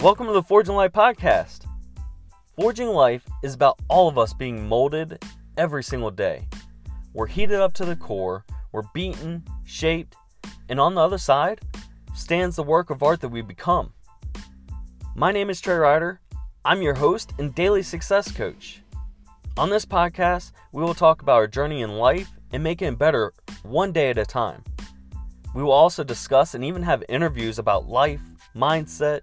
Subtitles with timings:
[0.00, 1.66] Welcome to the Forging Life podcast.
[2.54, 5.20] Forging Life is about all of us being molded
[5.56, 6.46] every single day.
[7.14, 10.14] We're heated up to the core, we're beaten, shaped,
[10.68, 11.60] and on the other side
[12.14, 13.92] stands the work of art that we become.
[15.16, 16.20] My name is Trey Ryder.
[16.64, 18.82] I'm your host and daily success coach.
[19.56, 23.32] On this podcast, we will talk about our journey in life and making it better
[23.64, 24.62] one day at a time.
[25.56, 28.22] We will also discuss and even have interviews about life,
[28.54, 29.22] mindset,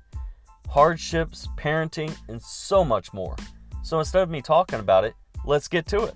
[0.67, 3.35] hardships, parenting, and so much more.
[3.83, 5.13] So instead of me talking about it,
[5.45, 6.13] let's get to it.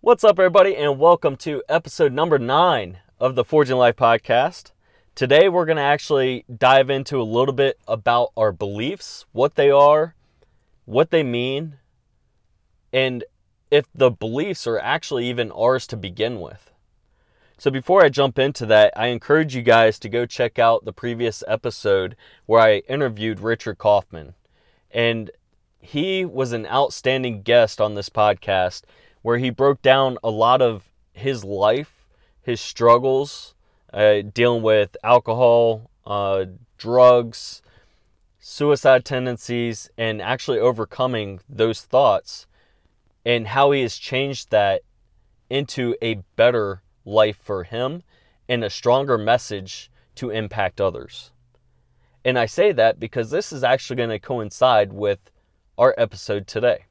[0.00, 4.72] What's up, everybody, and welcome to episode number nine of the Forging Life podcast.
[5.14, 9.70] Today, we're going to actually dive into a little bit about our beliefs, what they
[9.70, 10.14] are,
[10.86, 11.76] what they mean,
[12.92, 13.24] and
[13.70, 16.69] if the beliefs are actually even ours to begin with.
[17.60, 20.94] So, before I jump into that, I encourage you guys to go check out the
[20.94, 24.32] previous episode where I interviewed Richard Kaufman.
[24.90, 25.30] And
[25.78, 28.84] he was an outstanding guest on this podcast
[29.20, 32.06] where he broke down a lot of his life,
[32.40, 33.54] his struggles,
[33.92, 36.46] uh, dealing with alcohol, uh,
[36.78, 37.60] drugs,
[38.38, 42.46] suicide tendencies, and actually overcoming those thoughts
[43.26, 44.80] and how he has changed that
[45.50, 48.02] into a better life for him
[48.48, 51.30] and a stronger message to impact others.
[52.24, 55.30] And I say that because this is actually going to coincide with
[55.78, 56.84] our episode today.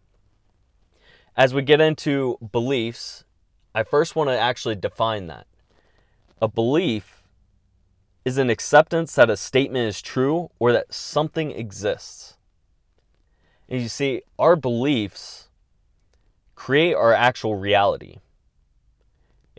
[1.37, 3.23] As we get into beliefs,
[3.73, 5.45] I first want to actually define that.
[6.41, 7.23] A belief
[8.25, 12.37] is an acceptance that a statement is true or that something exists.
[13.67, 15.49] And you see, our beliefs
[16.55, 18.17] create our actual reality.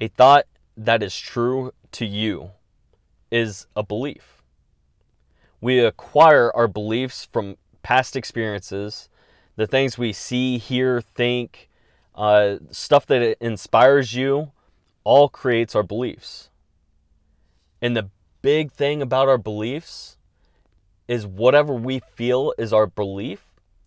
[0.02, 0.46] A thought
[0.78, 2.52] that is true to you
[3.30, 4.42] is a belief.
[5.60, 9.10] We acquire our beliefs from past experiences,
[9.56, 11.68] the things we see, hear, think,
[12.14, 14.52] uh, stuff that inspires you,
[15.04, 16.48] all creates our beliefs.
[17.82, 18.08] And the
[18.40, 20.16] big thing about our beliefs
[21.08, 23.44] is whatever we feel is our belief,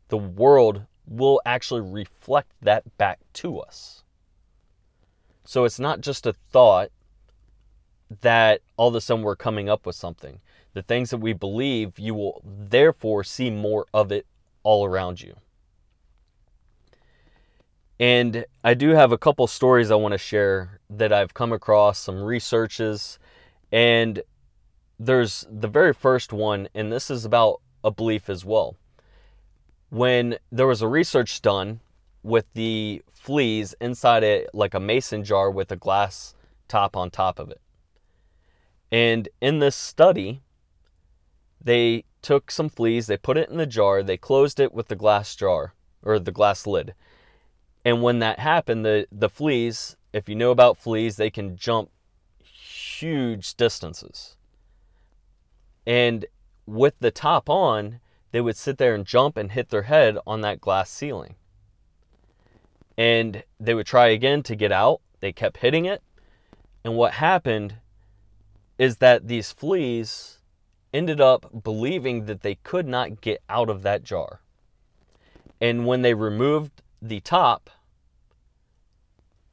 [0.10, 4.03] the world will actually reflect that back to us.
[5.46, 6.90] So it's not just a thought
[8.22, 10.40] that all of a sudden we're coming up with something.
[10.74, 14.26] The things that we believe, you will therefore see more of it
[14.64, 15.36] all around you.
[18.00, 22.00] And I do have a couple stories I want to share that I've come across,
[22.00, 23.20] some researches,
[23.72, 24.22] and
[25.00, 28.76] there's the very first one, and this is about a belief as well
[29.94, 31.80] when there was a research done
[32.24, 36.34] with the fleas inside it like a mason jar with a glass
[36.68, 37.62] top on top of it.
[38.92, 40.42] And in this study,
[41.62, 44.96] they took some fleas, they put it in the jar, they closed it with the
[44.96, 46.94] glass jar or the glass lid.
[47.86, 51.90] And when that happened, the, the fleas, if you know about fleas, they can jump
[52.40, 54.38] huge distances.
[55.86, 56.26] And
[56.66, 58.00] with the top on,
[58.32, 61.36] they would sit there and jump and hit their head on that glass ceiling.
[62.98, 65.02] And they would try again to get out.
[65.20, 66.02] They kept hitting it.
[66.84, 67.76] And what happened
[68.78, 70.40] is that these fleas
[70.94, 74.42] ended up believing that they could not get out of that jar.
[75.60, 77.70] And when they removed the top,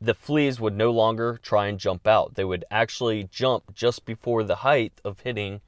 [0.01, 2.35] the fleas would no longer try and jump out.
[2.35, 5.61] They would actually jump just before the height of hitting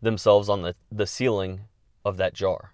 [0.00, 1.60] themselves on the, the ceiling
[2.04, 2.72] of that jar.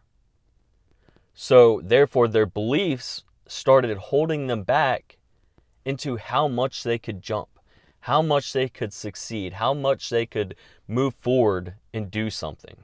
[1.34, 5.16] So, therefore, their beliefs started holding them back
[5.84, 7.48] into how much they could jump,
[8.00, 10.56] how much they could succeed, how much they could
[10.88, 12.76] move forward and do something.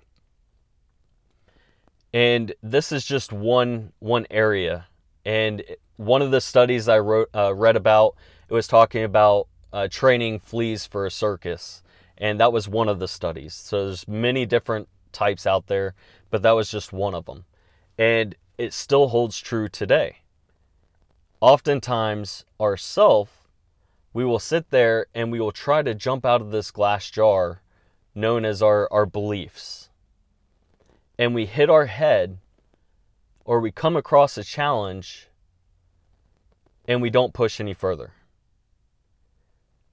[2.14, 4.86] And this is just one one area.
[5.24, 5.62] And
[5.96, 8.16] one of the studies I wrote uh, read about
[8.48, 11.82] it was talking about uh, training fleas for a circus,
[12.18, 13.54] and that was one of the studies.
[13.54, 15.94] So there's many different types out there,
[16.30, 17.44] but that was just one of them.
[17.98, 20.21] And it still holds true today.
[21.42, 23.48] Oftentimes, ourself,
[24.12, 27.62] we will sit there and we will try to jump out of this glass jar
[28.14, 29.90] known as our, our beliefs.
[31.18, 32.38] And we hit our head
[33.44, 35.30] or we come across a challenge
[36.86, 38.12] and we don't push any further.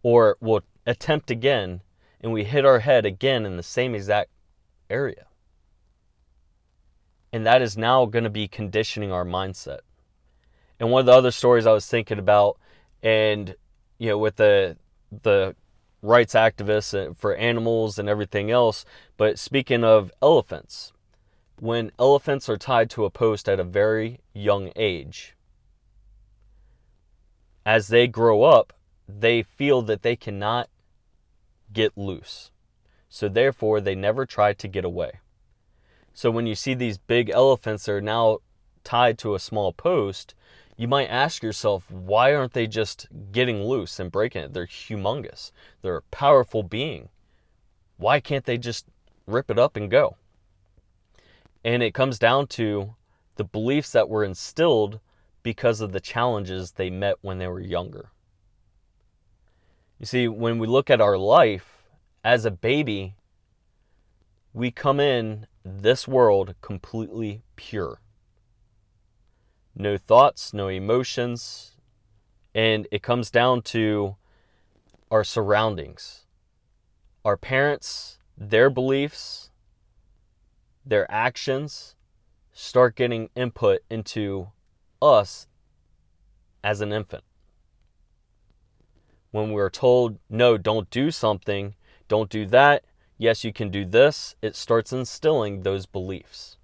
[0.04, 1.81] Or we'll attempt again
[2.22, 4.30] and we hit our head again in the same exact
[4.88, 5.25] area.
[7.34, 9.80] And that is now going to be conditioning our mindset.
[10.79, 12.57] And one of the other stories I was thinking about,
[13.03, 13.55] and
[13.97, 14.77] you know, with the
[15.11, 15.55] the
[16.01, 18.85] rights activists for animals and everything else.
[19.17, 20.93] But speaking of elephants,
[21.59, 25.35] when elephants are tied to a post at a very young age,
[27.65, 28.73] as they grow up,
[29.07, 30.69] they feel that they cannot
[31.73, 32.51] get loose.
[33.09, 35.19] So therefore, they never try to get away.
[36.13, 38.39] So when you see these big elephants that are now
[38.83, 40.35] tied to a small post,
[40.79, 44.53] you might ask yourself, why aren't they just getting loose and breaking it?
[44.53, 45.51] They're humongous.
[45.81, 47.09] They're a powerful being.
[47.97, 48.85] Why can't they just
[49.27, 50.15] rip it up and go?
[51.65, 52.95] And it comes down to
[53.35, 55.01] the beliefs that were instilled
[55.43, 58.11] because of the challenges they met when they were younger.
[59.99, 61.83] You see, when we look at our life
[62.23, 63.15] as a baby,
[64.53, 67.99] we come in this world completely pure.
[69.81, 71.77] No thoughts, no emotions,
[72.53, 74.17] and it comes down to
[75.09, 76.25] our surroundings.
[77.23, 79.51] Our parents, their beliefs,
[80.85, 81.95] their actions
[82.51, 84.49] start getting input into
[85.01, 85.47] us
[86.61, 87.23] as an infant.
[89.31, 91.75] When we're told, no, don't do something,
[92.09, 92.83] don't do that,
[93.17, 96.57] yes, you can do this, it starts instilling those beliefs.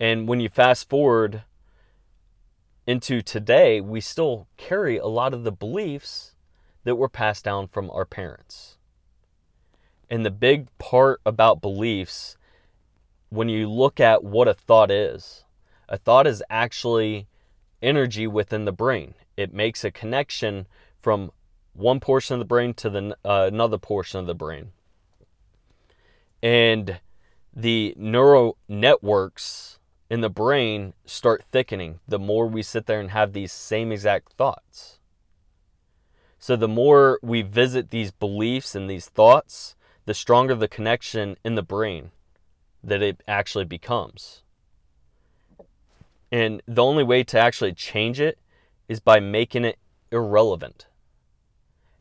[0.00, 1.42] And when you fast forward
[2.86, 6.34] into today, we still carry a lot of the beliefs
[6.84, 8.78] that were passed down from our parents.
[10.08, 12.38] And the big part about beliefs,
[13.28, 15.44] when you look at what a thought is,
[15.86, 17.28] a thought is actually
[17.82, 19.14] energy within the brain.
[19.36, 20.66] It makes a connection
[21.02, 21.30] from
[21.74, 24.72] one portion of the brain to the uh, another portion of the brain.
[26.42, 27.00] And
[27.54, 29.79] the neural networks
[30.10, 34.32] in the brain start thickening the more we sit there and have these same exact
[34.32, 34.98] thoughts.
[36.38, 39.76] So the more we visit these beliefs and these thoughts,
[40.06, 42.10] the stronger the connection in the brain
[42.82, 44.42] that it actually becomes.
[46.32, 48.38] And the only way to actually change it
[48.88, 49.78] is by making it
[50.10, 50.86] irrelevant.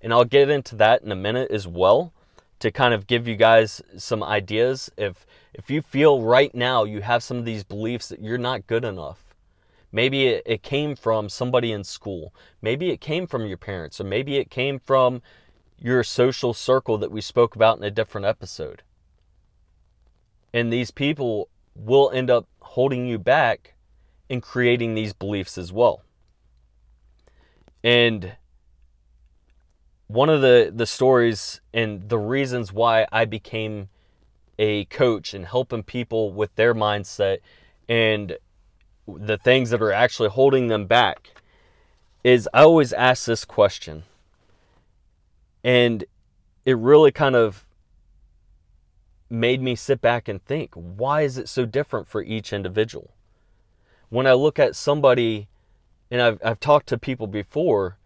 [0.02, 2.14] And I'll get into that in a minute as well
[2.60, 7.02] to kind of give you guys some ideas if if you feel right now you
[7.02, 9.24] have some of these beliefs that you're not good enough.
[9.92, 12.34] Maybe it, it came from somebody in school.
[12.62, 15.22] Maybe it came from your parents or maybe it came from
[15.80, 18.84] your social circle that we spoke about in a different episode.
[20.54, 23.76] And these people will end up holding you back
[24.30, 26.04] and creating these beliefs as well.
[27.84, 28.34] And
[30.10, 33.88] one of the, the stories and the reasons why I became
[34.58, 37.38] a coach and helping people with their mindset
[37.88, 38.38] and
[39.08, 41.30] the things that are actually holding them back
[42.24, 44.04] is I always ask this question.
[45.64, 46.04] And
[46.66, 47.66] it really kind of
[49.30, 53.14] made me sit back and think why is it so different for each individual?
[54.10, 55.48] when I look at somebody,
[56.12, 57.98] and I've, I've talked to people before,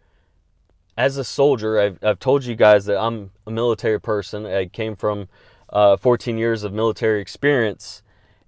[0.98, 4.46] as a soldier, I've, I've told you guys that I'm a military person.
[4.46, 5.28] I came from
[5.70, 8.04] uh, 14 years of military experience.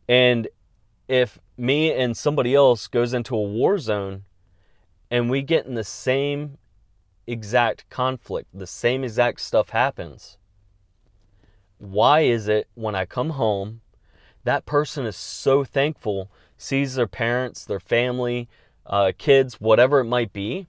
[0.08, 0.48] And
[1.08, 4.24] if me and somebody else goes into a war zone
[5.10, 6.58] and we get in the same
[7.26, 10.38] exact conflict, the same exact stuff happens,
[11.80, 13.82] why is it when I come home,
[14.44, 18.48] that person is so thankful sees their parents, their family,
[18.86, 20.68] uh, kids, whatever it might be.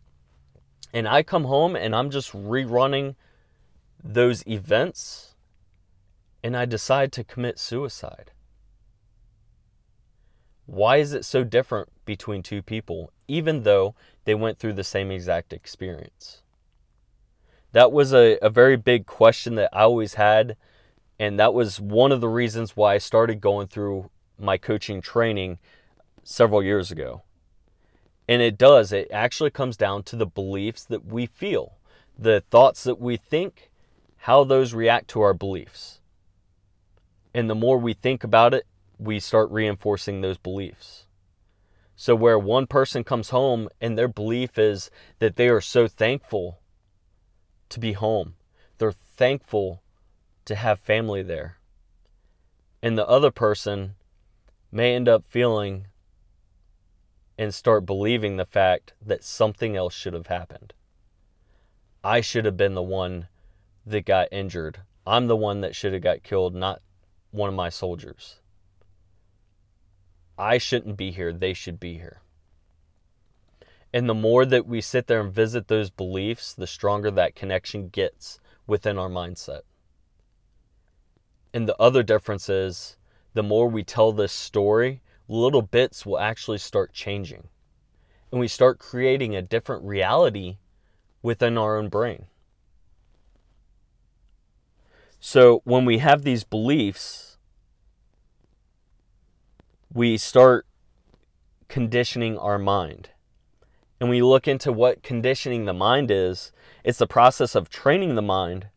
[0.97, 3.17] And I come home and I'm just rerunning
[4.03, 5.35] those events
[6.43, 8.31] and I decide to commit suicide.
[10.65, 15.11] Why is it so different between two people, even though they went through the same
[15.11, 16.41] exact experience?
[17.73, 20.57] That was a, a very big question that I always had.
[21.19, 25.59] And that was one of the reasons why I started going through my coaching training
[26.25, 27.21] several years ago.
[28.29, 31.79] And it does, it actually comes down to the beliefs that we feel,
[32.19, 33.71] the thoughts that we think,
[34.19, 36.01] how those react to our beliefs.
[37.33, 38.67] And the more we think about it,
[38.99, 41.07] we start reinforcing those beliefs.
[41.95, 46.59] So, where one person comes home and their belief is that they are so thankful
[47.69, 48.35] to be home,
[48.79, 49.83] they're thankful
[50.45, 51.59] to have family there.
[52.83, 53.95] And the other person
[54.71, 55.87] may end up feeling
[57.39, 60.73] and start believing the fact that something else should have happened.
[62.03, 63.29] I should have been the one
[63.85, 64.81] that got injured.
[65.07, 66.81] I'm the one that should have got killed, not
[67.31, 68.41] one of my soldiers.
[70.39, 71.33] I shouldn't be here.
[71.33, 72.21] They should be here.
[73.93, 77.89] And the more that we sit there and visit those beliefs, the stronger that connection
[77.89, 79.63] gets within our mindset.
[81.55, 82.97] And the other difference is
[83.33, 87.49] the more we tell this story, little bits will actually start changing.
[88.31, 90.59] And we start creating a different reality
[91.23, 92.27] within our own brain.
[95.21, 97.39] So when we have these beliefs,
[99.93, 100.67] we start
[101.69, 103.11] conditioning our mind.
[103.99, 106.53] And we look into what conditioning the mind is,
[106.85, 108.69] it's the process of training the mind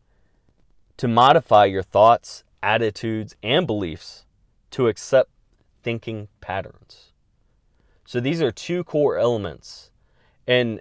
[0.96, 4.24] to modify your thoughts, attitudes, and beliefs
[4.70, 5.30] to accept
[5.82, 7.12] thinking patterns.
[8.04, 9.90] So these are two core elements.
[10.46, 10.80] And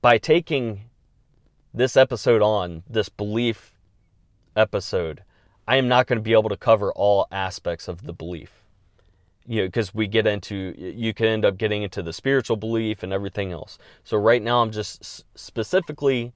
[0.00, 0.82] by taking
[1.72, 3.72] this episode on, this belief
[4.56, 5.22] episode,
[5.66, 8.62] I am not going to be able to cover all aspects of the belief.
[9.46, 13.02] You know, because we get into, you can end up getting into the spiritual belief
[13.02, 13.78] and everything else.
[14.04, 16.34] So right now, I'm just specifically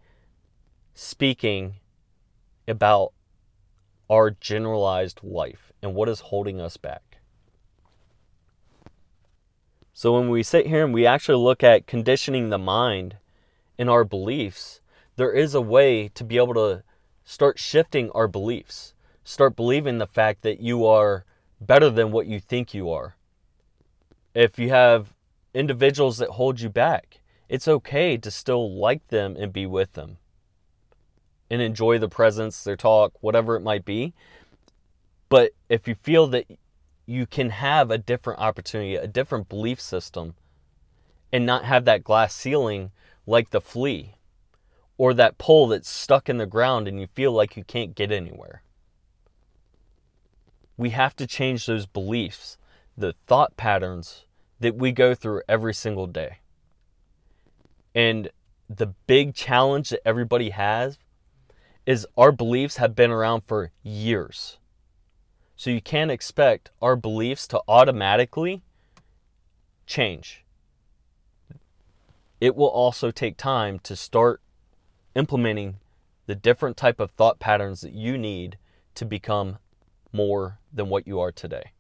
[0.95, 1.75] speaking
[2.67, 3.13] about
[4.09, 7.12] our generalized life and what is holding us back.
[10.03, 13.19] So when we sit here and we actually look at conditioning the mind
[13.79, 14.81] in our beliefs,
[15.15, 16.83] there is a way to be able to
[17.23, 18.95] start shifting our beliefs.
[19.23, 21.25] Start believing the fact that you are
[21.61, 23.15] better than what you think you are.
[24.35, 25.15] If you have
[25.55, 30.17] individuals that hold you back, it's okay to still like them and be with them
[31.49, 34.15] and enjoy the presence, their talk, whatever it might be.
[35.29, 36.47] But if you feel that
[37.13, 40.35] you can have a different opportunity, a different belief system,
[41.31, 42.91] and not have that glass ceiling
[43.27, 44.15] like the flea
[44.97, 48.11] or that pole that's stuck in the ground and you feel like you can't get
[48.11, 48.63] anywhere.
[50.79, 52.57] We have to change those beliefs,
[52.97, 54.25] the thought patterns
[54.61, 56.39] that we go through every single day.
[57.95, 58.31] And
[58.71, 60.99] the big challenge that everybody has
[61.85, 64.57] is our beliefs have been around for years.
[65.63, 68.65] So you can't expect our beliefs to automatically
[69.87, 70.45] change.
[72.41, 74.43] It will also take time to start
[75.15, 75.77] implementing
[76.27, 78.59] the different type of thought patterns that you need
[78.97, 79.59] to become
[80.13, 81.71] more than what you are today.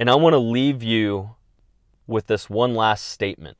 [0.00, 1.32] And I want to leave you
[2.06, 3.58] with this one last statement.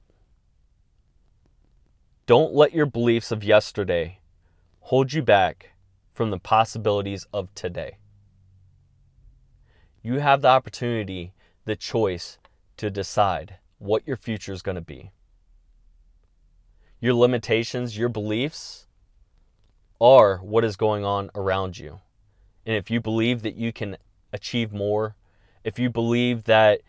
[2.24, 4.20] Don't let your beliefs of yesterday
[4.80, 5.72] hold you back
[6.14, 7.98] from the possibilities of today.
[10.06, 11.32] You have the opportunity,
[11.64, 12.38] the choice
[12.76, 15.10] to decide what your future is going to be.
[17.00, 18.86] Your limitations, your beliefs
[20.00, 21.98] are what is going on around you.
[22.64, 23.96] And if you believe that you can
[24.32, 25.16] achieve more,
[25.64, 26.82] if you believe that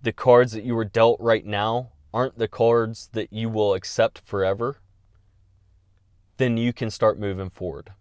[0.00, 4.22] the cards that you were dealt right now aren't the cards that you will accept
[4.24, 4.78] forever,
[6.38, 7.92] then you can start moving forward.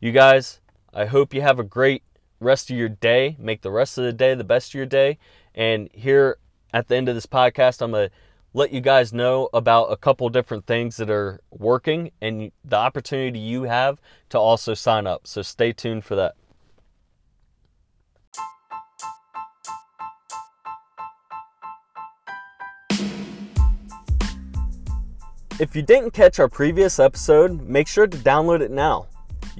[0.00, 0.60] You guys,
[0.92, 2.02] I hope you have a great
[2.40, 3.36] rest of your day.
[3.38, 5.18] Make the rest of the day the best of your day.
[5.54, 6.38] And here
[6.72, 8.14] at the end of this podcast, I'm going to
[8.52, 13.38] let you guys know about a couple different things that are working and the opportunity
[13.38, 15.26] you have to also sign up.
[15.26, 16.34] So stay tuned for that.
[25.60, 29.08] If you didn't catch our previous episode, make sure to download it now.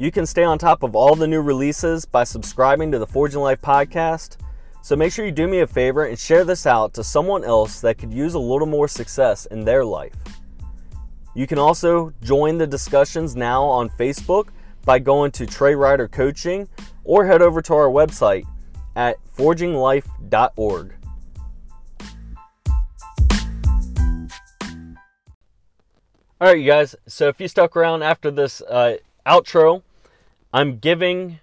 [0.00, 3.42] You can stay on top of all the new releases by subscribing to the Forging
[3.42, 4.38] Life podcast.
[4.80, 7.83] So make sure you do me a favor and share this out to someone else
[7.83, 10.14] that could use a little more success in their life.
[11.35, 14.49] You can also join the discussions now on Facebook
[14.87, 16.66] by going to Trey Ryder Coaching
[17.04, 18.47] or head over to our website
[18.97, 20.95] at forginglife.org.
[26.40, 26.97] All right, you guys.
[27.07, 29.83] So if you stuck around after this uh, outro,
[30.52, 31.38] I'm giving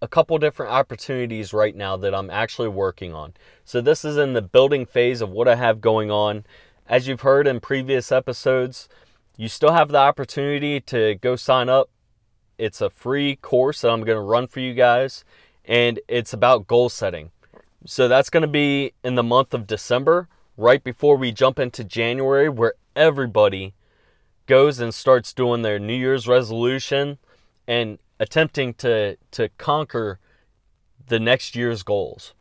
[0.00, 3.34] a couple different opportunities right now that I'm actually working on.
[3.64, 6.44] So this is in the building phase of what I have going on.
[6.86, 8.88] As you've heard in previous episodes,
[9.36, 11.90] you still have the opportunity to go sign up.
[12.56, 15.24] It's a free course that I'm going to run for you guys,
[15.64, 17.32] and it's about goal setting.
[17.86, 21.82] So that's going to be in the month of December, right before we jump into
[21.82, 23.74] January, where everybody
[24.46, 27.18] goes and starts doing their New Year's resolution
[27.66, 30.18] and attempting to to conquer
[31.06, 32.34] the next year's goals.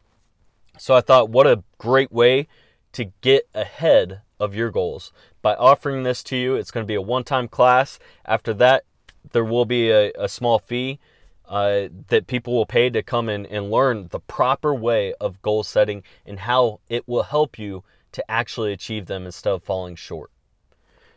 [0.77, 2.48] So I thought what a great way
[2.94, 5.12] to get ahead of your goals
[5.42, 6.56] by offering this to you.
[6.56, 8.00] It's going to be a one-time class.
[8.25, 8.86] After that,
[9.32, 11.00] there will be a, a small fee.
[11.48, 15.63] uh, that people will pay to come in and learn the proper way of goal
[15.63, 20.32] setting and how it will help you to actually achieve them instead of falling short.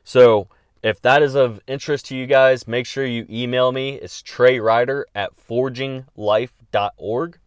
[0.04, 0.48] So,
[0.82, 3.94] if that is of interest to you guys, make sure you email me.
[3.94, 7.38] It's Trey Ryder at forginglife.org.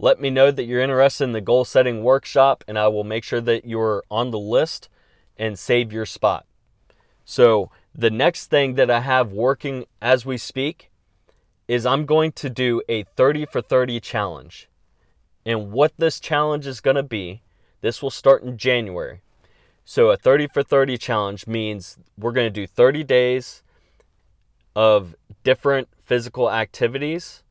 [0.00, 3.24] Let me know that you're interested in the goal setting workshop, and I will make
[3.24, 4.88] sure that you're on the list
[5.36, 6.46] and save your spot.
[7.24, 10.90] So, the next thing that I have working as we speak
[11.66, 14.68] is I'm going to do a 30 for 30 challenge.
[15.44, 17.42] And what this challenge is going to be,
[17.80, 19.20] this will start in January.
[19.90, 23.62] So, a 30 for 30 challenge means we're going to do 30 days
[24.76, 25.14] of
[25.44, 27.42] different physical activities,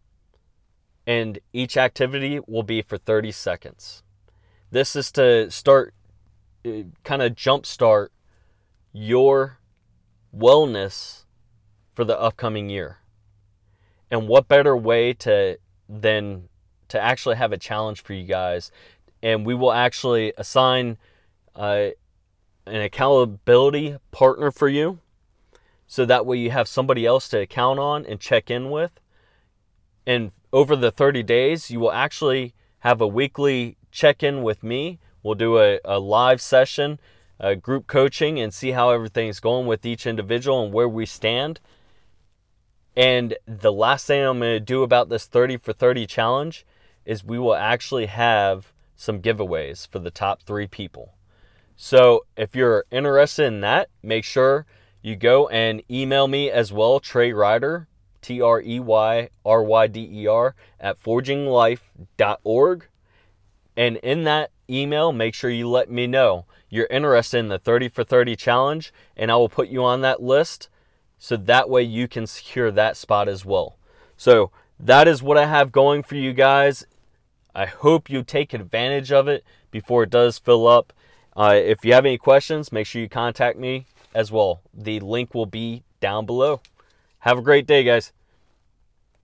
[1.08, 4.04] and each activity will be for 30 seconds.
[4.70, 5.96] This is to start,
[6.64, 8.10] uh, kind of jumpstart
[8.94, 9.58] your
[10.32, 11.26] wellness
[11.96, 13.00] for the upcoming year.
[14.12, 15.58] And what better way to
[15.90, 16.50] than
[16.90, 18.72] to actually have a challenge for you guys?
[19.24, 21.00] And we will actually assign
[21.56, 21.88] uh,
[22.68, 25.00] an accountability partner for you.
[25.88, 28.92] So that way you have somebody else to count on and check in with.
[30.06, 35.00] And over the 30 days, you will actually have a weekly check in with me.
[35.24, 37.00] We'll do a, a live session,
[37.40, 41.60] a group coaching, and see how everything's going with each individual and where we stand.
[42.96, 46.66] And the last thing I'm going to do about this 30 for 30 challenge
[47.06, 51.14] is we will actually have some giveaways for the top three people.
[51.78, 54.66] So if you're interested in that, make sure
[55.02, 57.88] you go and email me as well, Trey Ryder,
[58.22, 62.88] T R E Y R Y D E R, at forginglife.org.
[63.78, 67.90] And in that email, make sure you let me know you're interested in the 30
[67.90, 70.70] for 30 challenge, and I will put you on that list
[71.18, 73.78] so that way you can secure that spot as well.
[74.18, 76.86] So that is what I have going for you guys.
[77.56, 80.92] I hope you take advantage of it before it does fill up.
[81.38, 84.62] Uh, if you have any questions, make sure you contact me as well.
[84.74, 86.62] The link will be down below.
[87.20, 88.12] Have a great day, guys.